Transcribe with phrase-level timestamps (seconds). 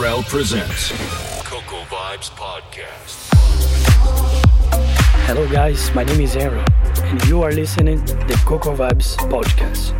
[0.00, 0.92] Terrell presents
[1.44, 3.28] Coco Vibes Podcast.
[5.26, 5.94] Hello, guys.
[5.94, 6.64] My name is Aaron,
[7.04, 9.92] and you are listening to the Coco Vibes Podcast.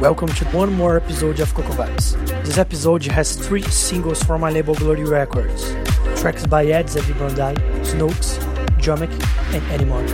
[0.00, 2.16] Welcome to one more episode of Coco Vibes.
[2.44, 5.85] This episode has three singles from my label Glory Records
[6.26, 7.54] tracks by Ed Zevi Bandai,
[7.84, 8.40] Snokes,
[8.82, 9.12] Drumic,
[9.54, 10.04] and Anymore.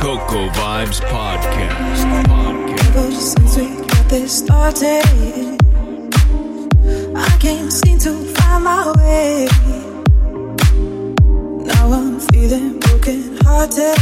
[0.00, 2.00] Coco Vibes Podcast.
[2.26, 2.86] Podcast.
[2.88, 5.04] Ever since we got this started,
[7.16, 9.48] I can't seem to find my way.
[11.64, 13.98] Now I'm feeling broken hearted,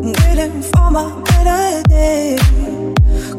[0.00, 2.59] waiting for my better days.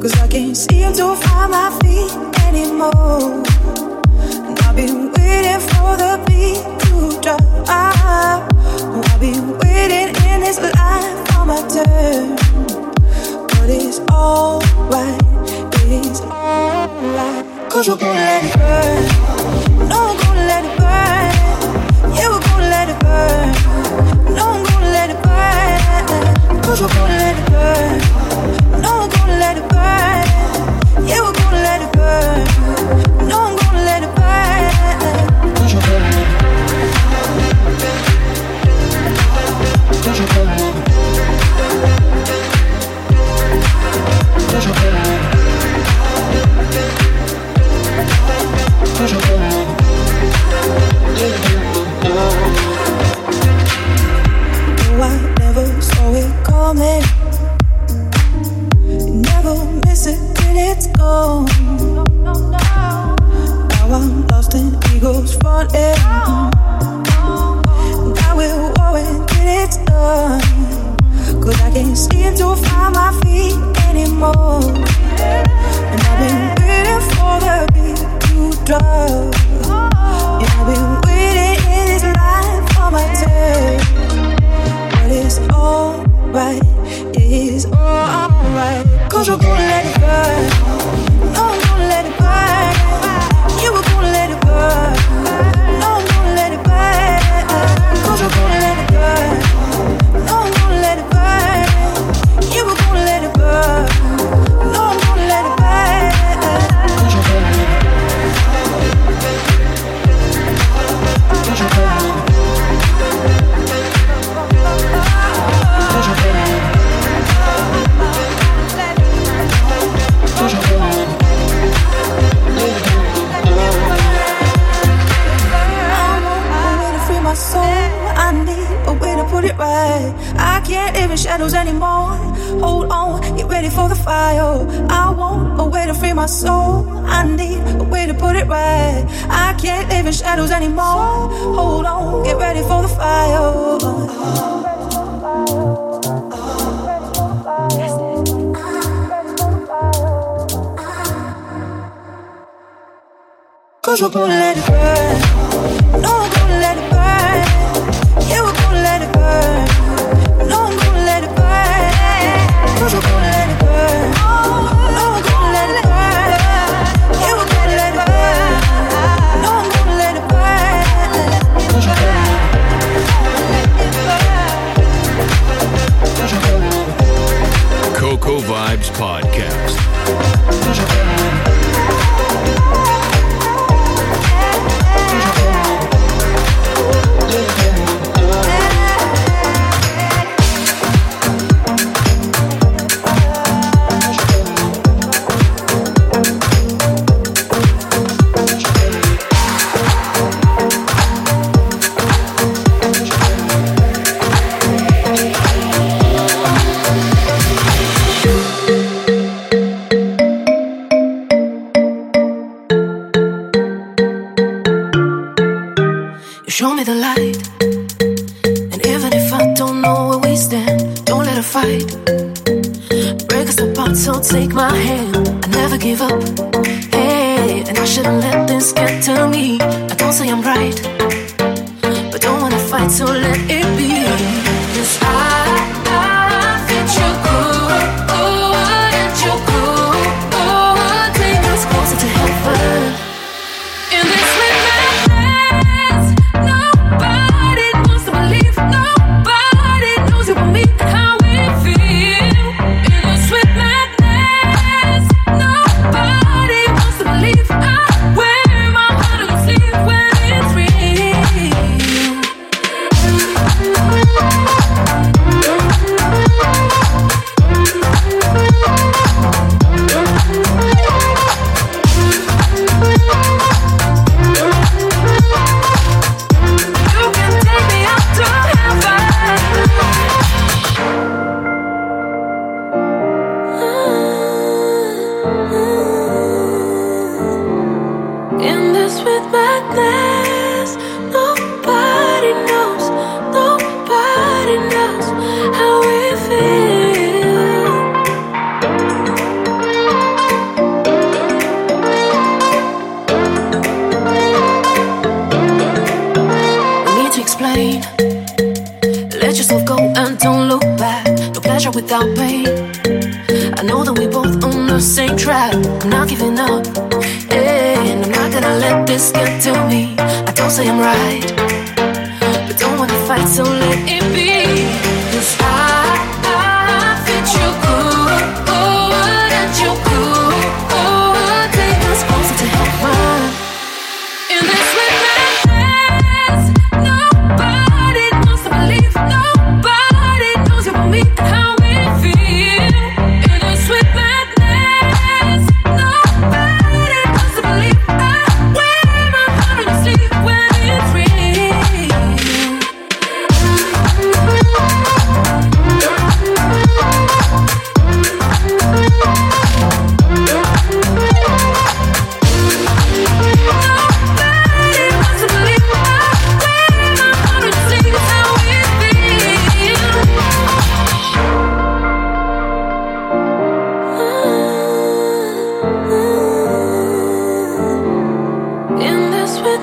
[0.02, 2.12] Cause I can't seem to find my feet
[2.48, 3.44] anymore.
[4.48, 7.39] And I've been waiting for the beat to drop.
[7.70, 12.36] Oh, I've been waiting in this line for my turn.
[13.45, 15.22] But it's alright,
[15.86, 17.70] it's alright.
[17.70, 19.88] Cause we're gonna let it burn.
[19.88, 21.30] No, we're gonna let it burn.
[22.16, 23.53] Yeah, we're gonna let it burn.
[24.34, 26.64] No, we're gonna let it burn.
[26.64, 28.61] Cause we're gonna let it burn
[49.07, 49.41] toujours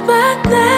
[0.07, 0.78] Back then.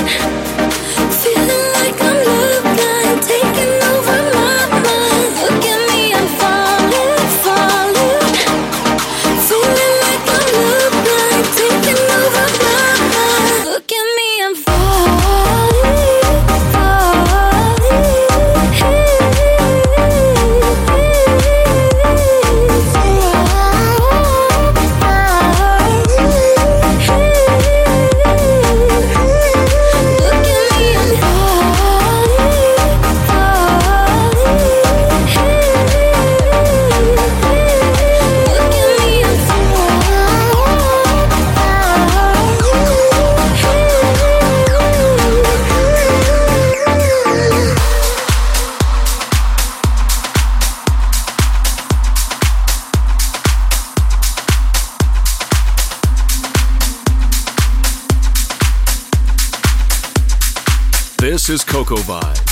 [61.91, 62.50] This is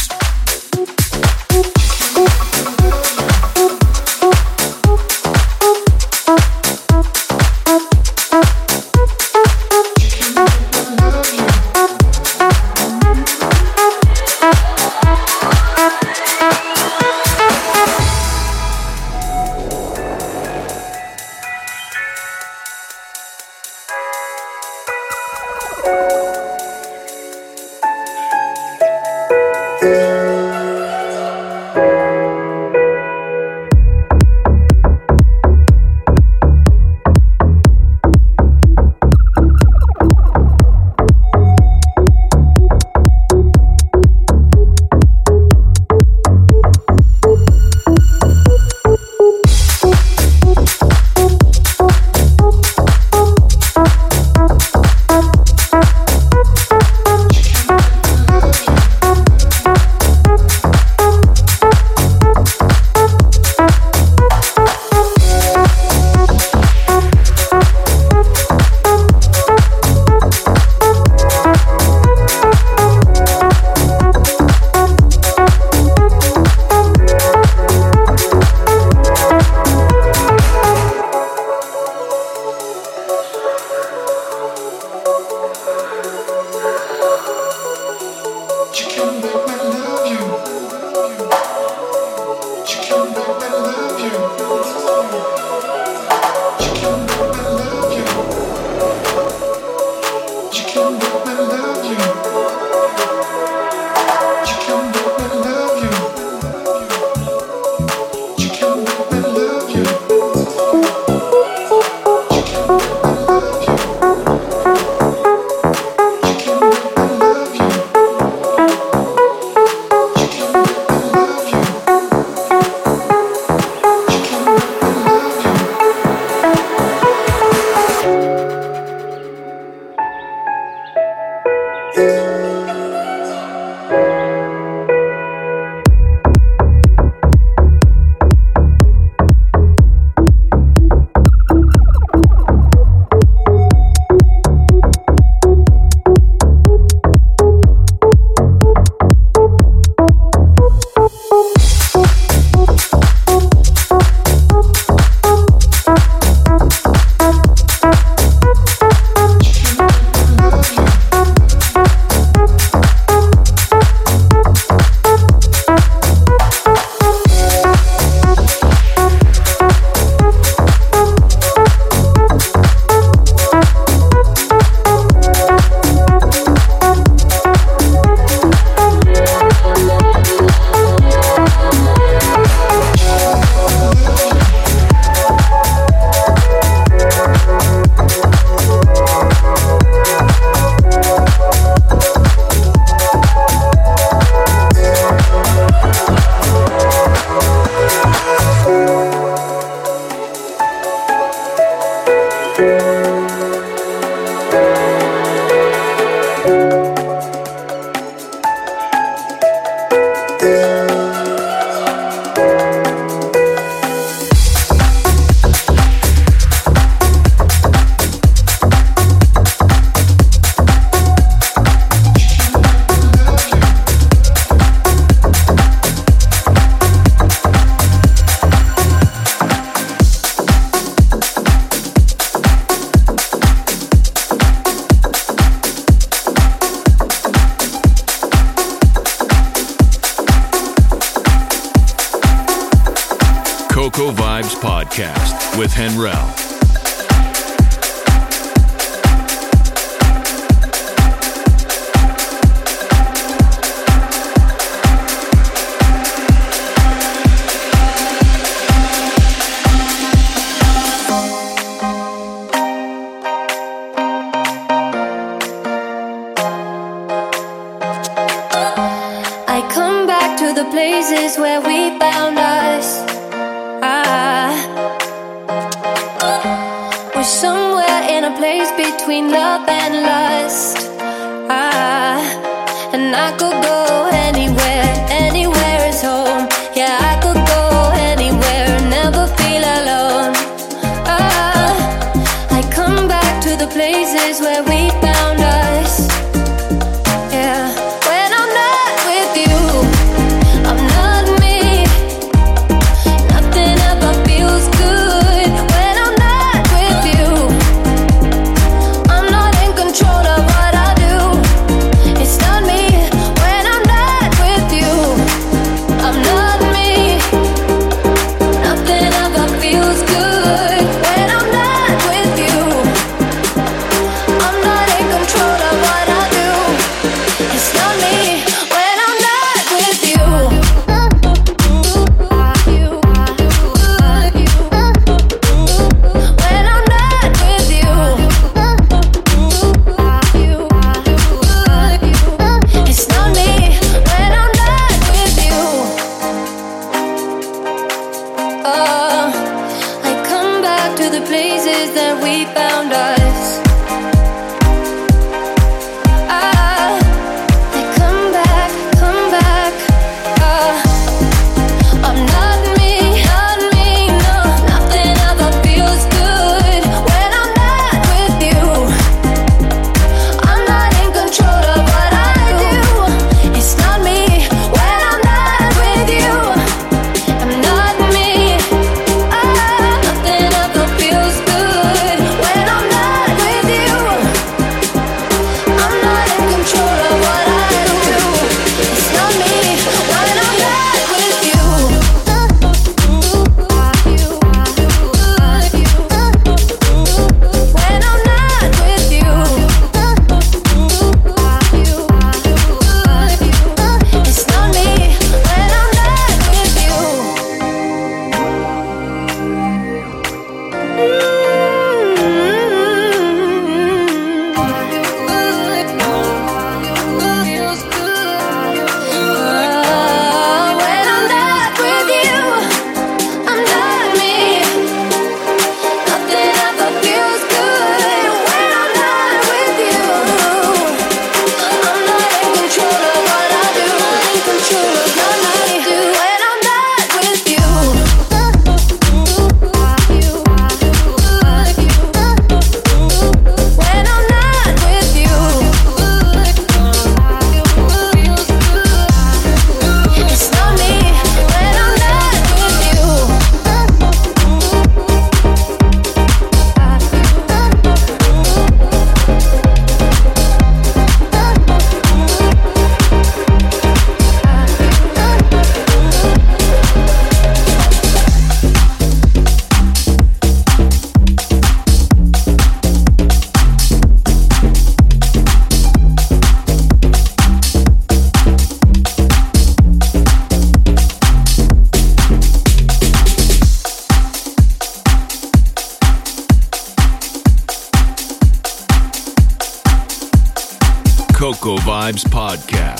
[491.62, 492.99] Local Vibes Podcast.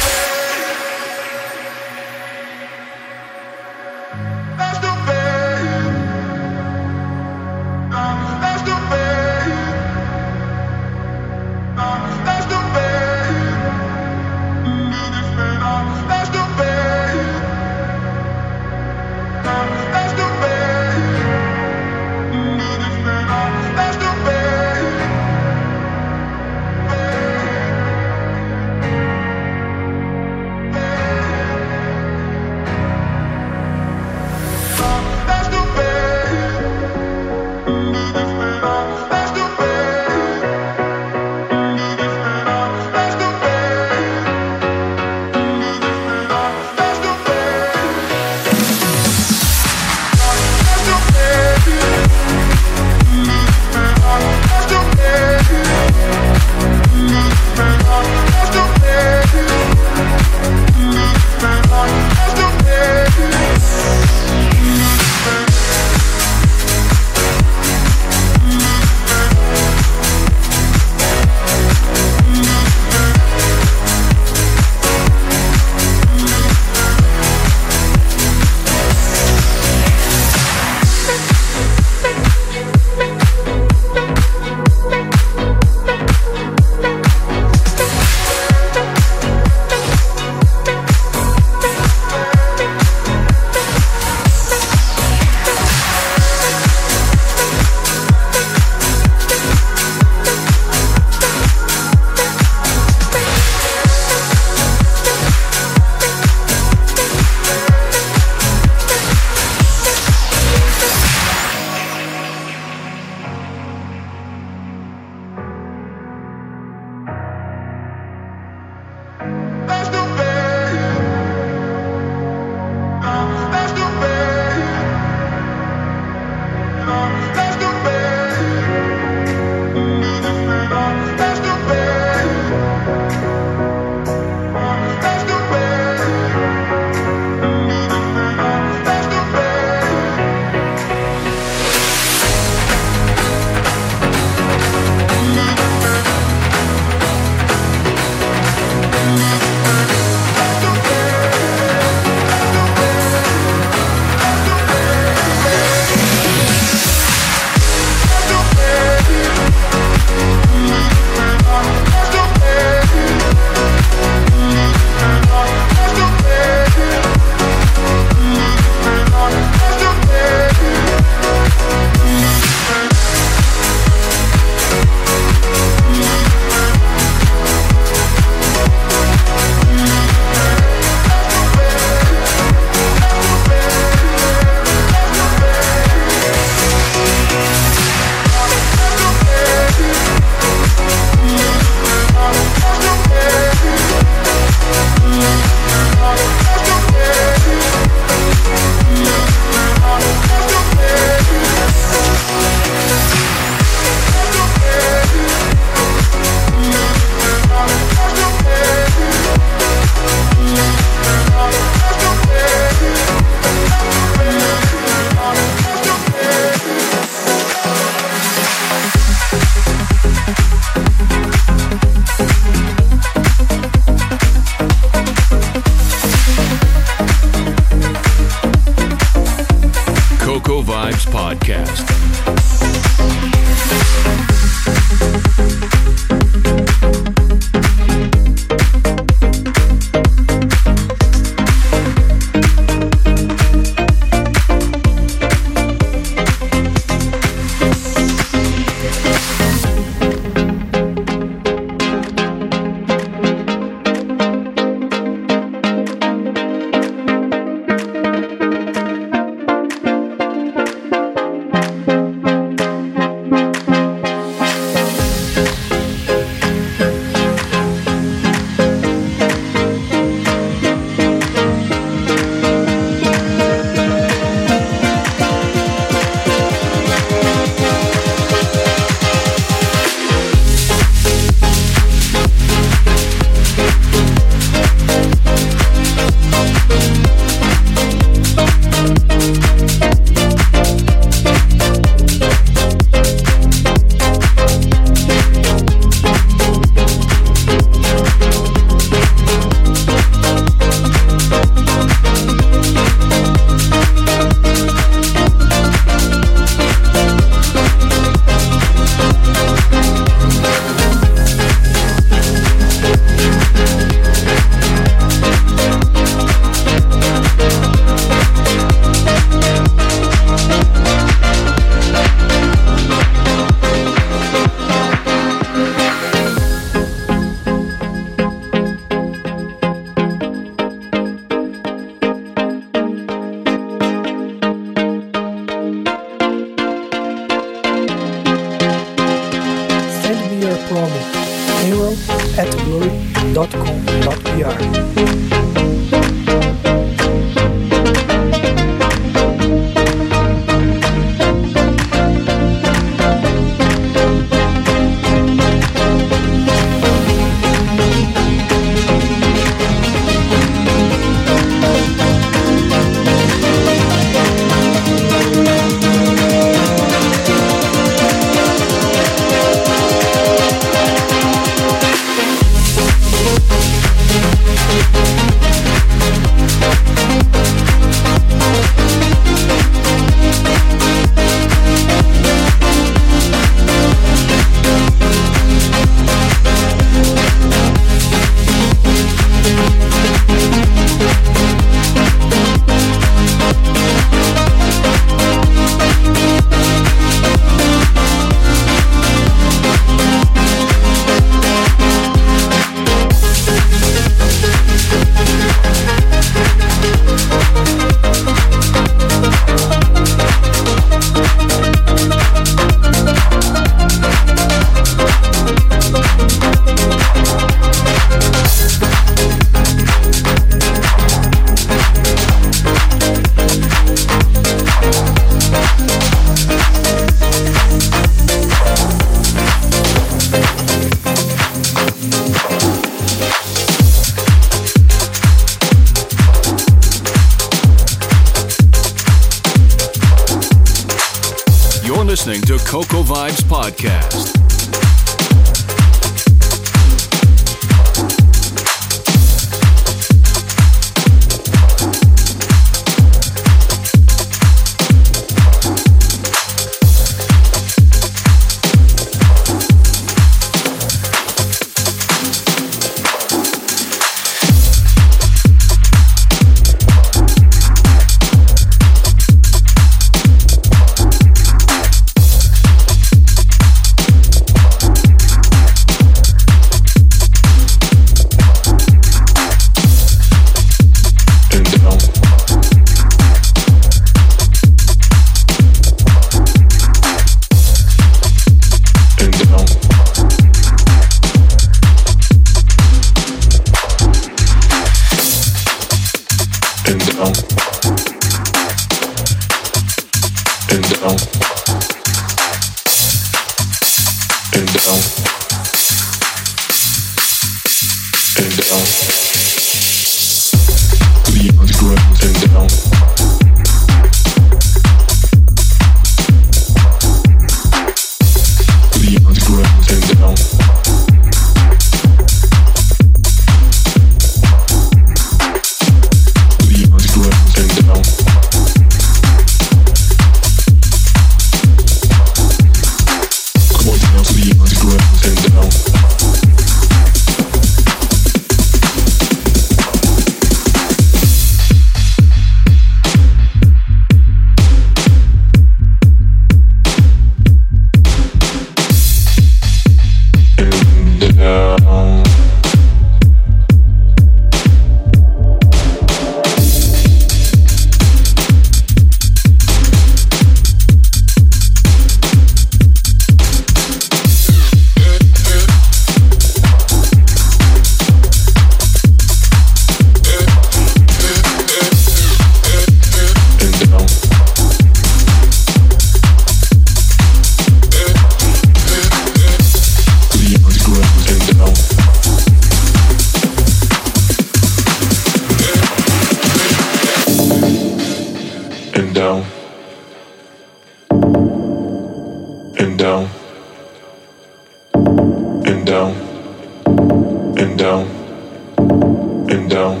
[599.68, 600.00] and down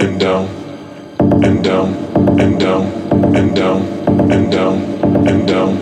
[0.00, 0.48] and down
[1.44, 1.94] and down
[2.40, 2.82] and down
[3.36, 3.82] and down
[4.32, 4.82] and down
[5.28, 5.76] and down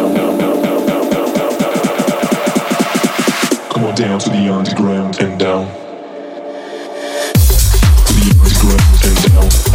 [3.54, 5.66] down down to the underground and down.
[8.06, 9.18] To the underground and
[9.64, 9.73] down.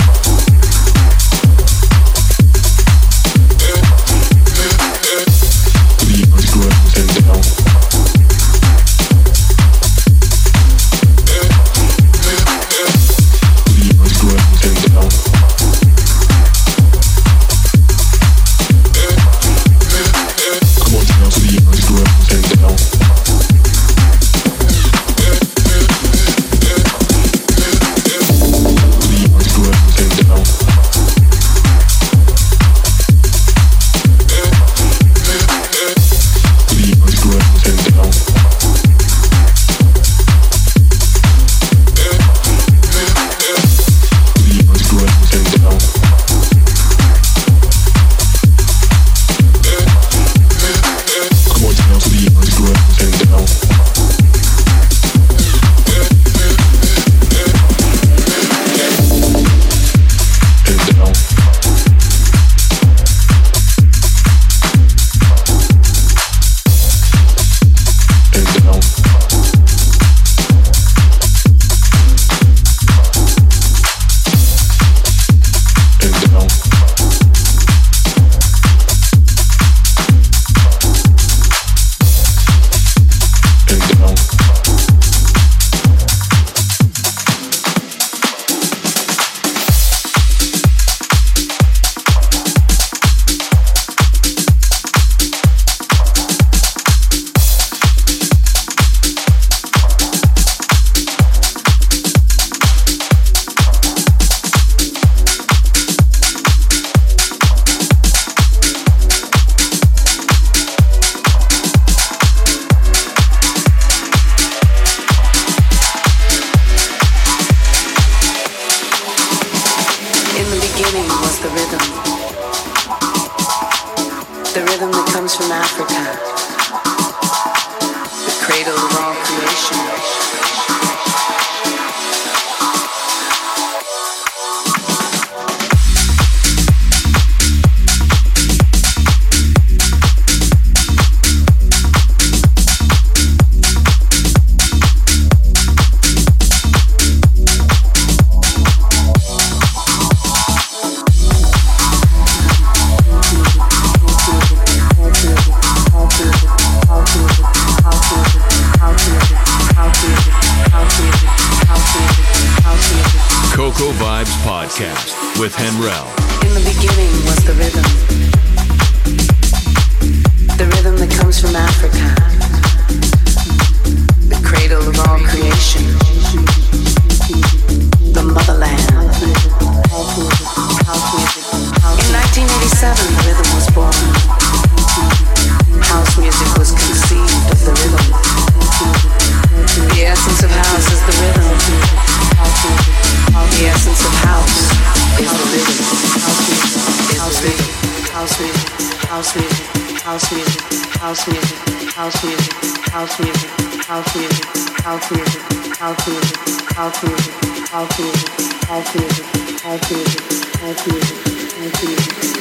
[199.19, 199.67] house music,
[200.05, 200.63] house music,
[200.95, 201.59] house music,
[201.91, 202.55] house music,
[202.87, 203.51] house music,
[203.83, 204.47] house music,
[204.79, 205.43] house music,
[205.75, 206.31] house music,
[206.71, 208.31] house music, house music, house music,
[208.63, 209.27] house music,
[209.59, 210.23] house music,
[210.63, 211.19] house music.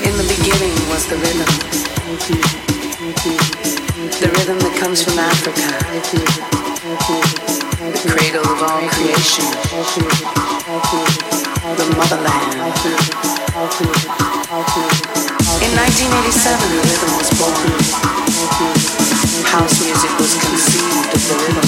[0.06, 1.50] In the beginning was the rhythm.
[4.22, 5.82] The rhythm that comes from Africa.
[7.82, 9.50] The cradle of all creation.
[11.74, 12.62] The motherland.
[15.68, 17.68] In 1987, the rhythm was born.
[19.51, 21.68] House music was conceived of the rhythm.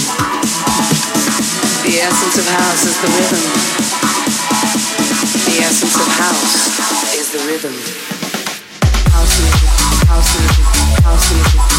[1.83, 3.43] The essence of house is the rhythm.
[5.51, 6.55] The essence of house
[7.11, 7.75] is the rhythm.
[9.11, 9.69] House music,
[10.07, 10.65] house music,
[11.03, 11.78] house music.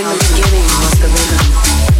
[0.00, 1.99] In the beginning was the rhythm.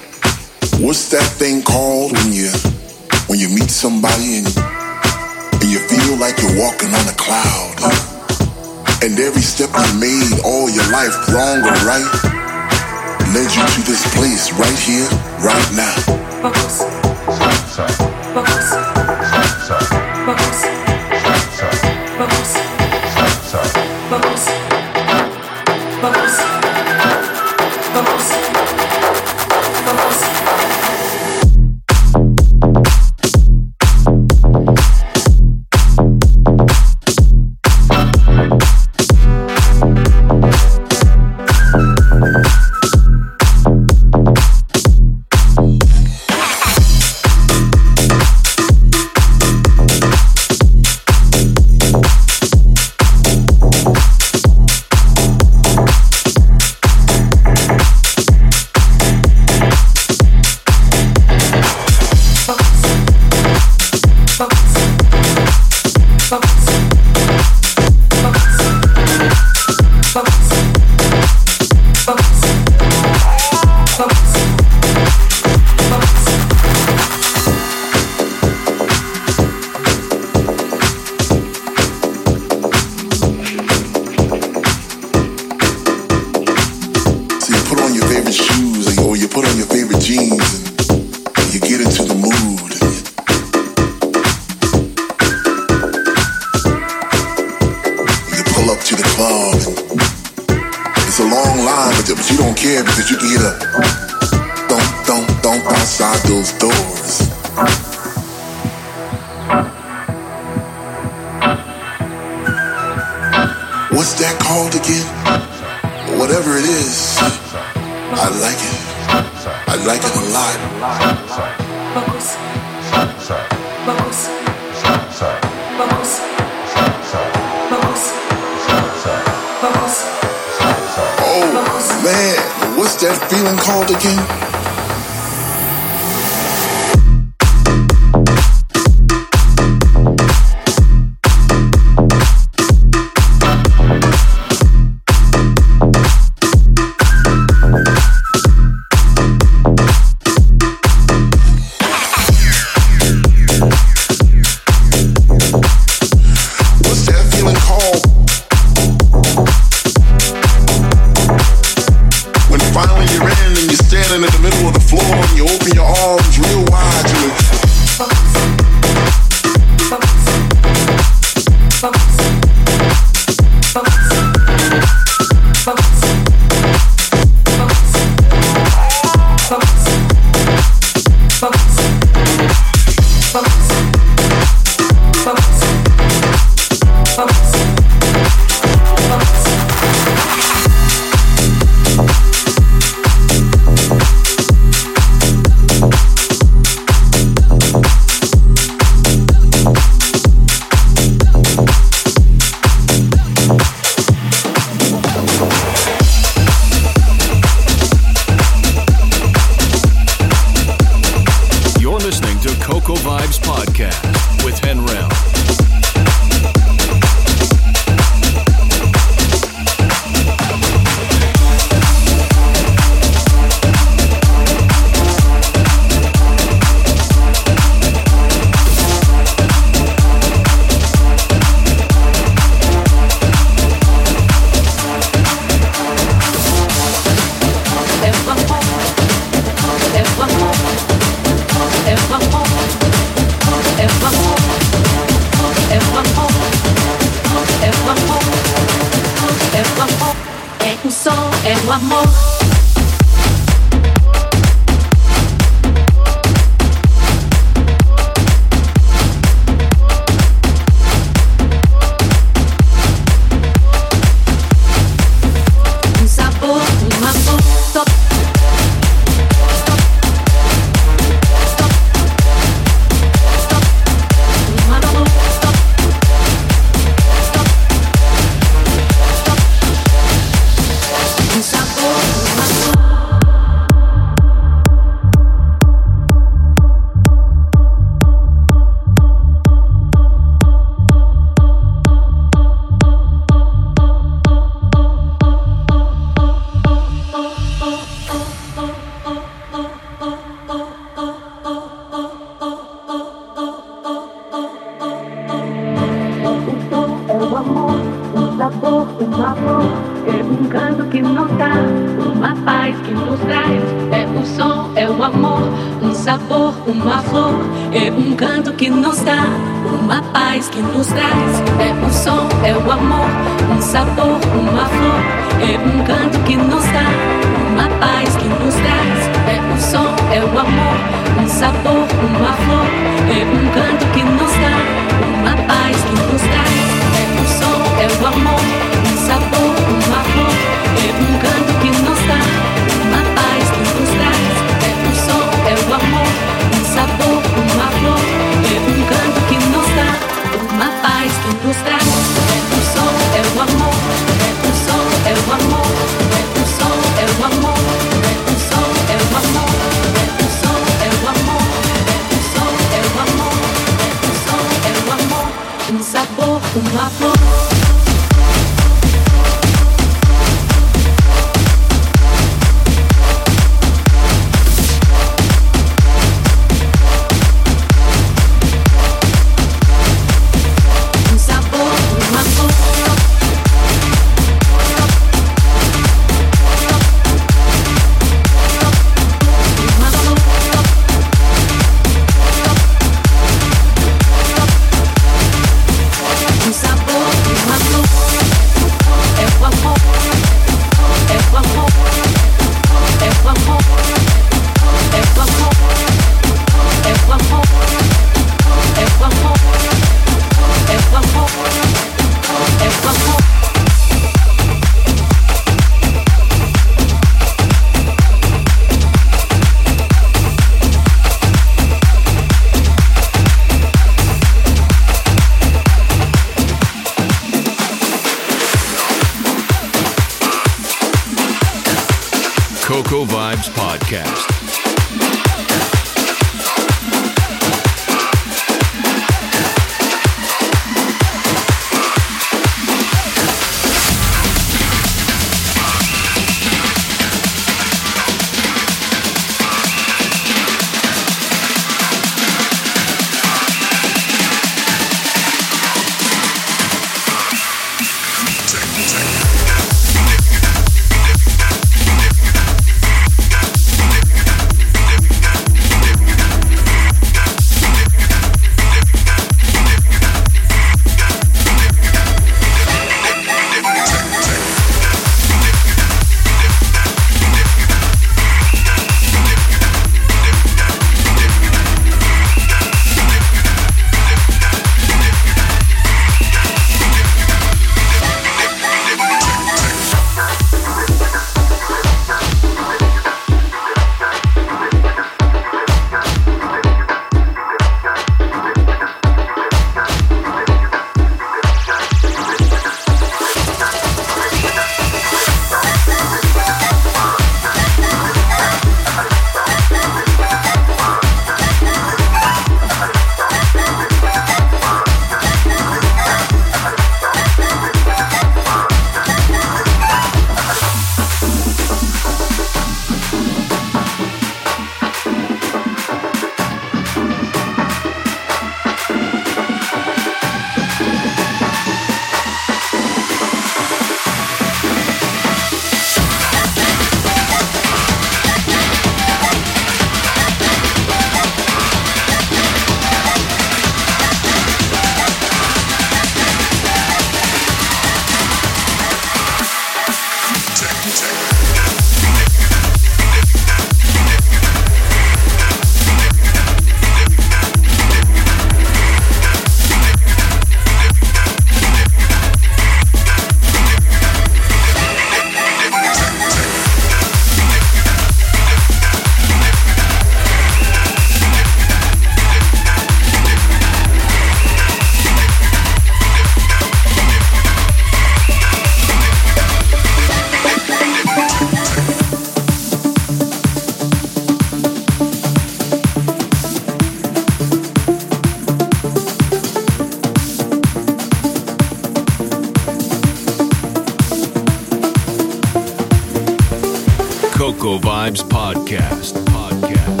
[597.51, 599.13] Local Vibes Podcast.
[599.25, 600.00] Podcast.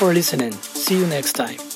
[0.00, 0.52] For listening.
[0.52, 1.69] See you next time.